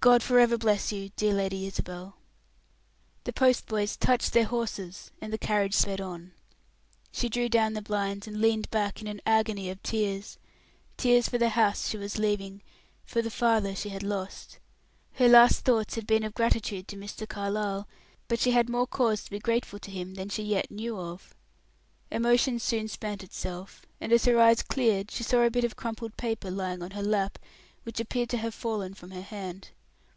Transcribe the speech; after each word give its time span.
God 0.00 0.22
forever 0.22 0.56
bless 0.56 0.90
you, 0.90 1.10
dear 1.16 1.34
Lady 1.34 1.66
Isabel!" 1.66 2.16
The 3.24 3.32
postboys 3.32 3.96
touched 3.96 4.32
their 4.32 4.46
horses, 4.46 5.10
and 5.20 5.32
the 5.32 5.36
carriage 5.38 5.74
sped 5.74 6.00
on. 6.00 6.32
She 7.12 7.28
drew 7.28 7.48
down 7.50 7.74
the 7.74 7.82
blinds 7.82 8.26
and 8.26 8.40
leaned 8.40 8.70
back 8.70 9.02
in 9.02 9.06
an 9.08 9.20
agony 9.26 9.68
of 9.68 9.82
tears 9.82 10.38
tears 10.96 11.28
for 11.28 11.36
the 11.36 11.50
house 11.50 11.88
she 11.90 11.98
was 11.98 12.16
leaving, 12.16 12.62
for 13.04 13.20
the 13.20 13.30
father 13.30 13.74
she 13.74 13.88
had 13.90 14.02
lost. 14.04 14.60
Her 15.14 15.28
last 15.28 15.64
thoughts 15.66 15.96
had 15.96 16.06
been 16.06 16.22
of 16.24 16.32
gratitude 16.32 16.86
to 16.88 16.96
Mr. 16.96 17.28
Carlyle: 17.28 17.86
but 18.28 18.38
she 18.38 18.52
had 18.52 18.70
more 18.70 18.86
cause 18.86 19.24
to 19.24 19.30
be 19.30 19.40
grateful 19.40 19.80
to 19.80 19.90
him 19.90 20.14
than 20.14 20.28
she 20.30 20.44
yet 20.44 20.70
knew 20.70 20.96
of. 20.98 21.34
Emotion 22.10 22.58
soon 22.60 22.86
spent 22.88 23.24
itself, 23.24 23.84
and, 24.00 24.12
as 24.12 24.24
her 24.24 24.40
eyes 24.40 24.62
cleared, 24.62 25.10
she 25.10 25.24
saw 25.24 25.42
a 25.42 25.50
bit 25.50 25.64
of 25.64 25.76
crumpled 25.76 26.16
paper 26.16 26.50
lying 26.52 26.82
on 26.82 26.92
her 26.92 27.02
lap, 27.02 27.38
which 27.82 27.98
appeared 28.00 28.30
to 28.30 28.38
have 28.38 28.54
fallen 28.54 28.94
from 28.94 29.10
her 29.10 29.20
hand. 29.22 29.70